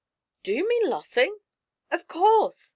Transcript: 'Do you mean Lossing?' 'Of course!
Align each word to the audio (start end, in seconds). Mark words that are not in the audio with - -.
'Do 0.41 0.51
you 0.51 0.67
mean 0.67 0.89
Lossing?' 0.89 1.37
'Of 1.91 2.07
course! 2.07 2.69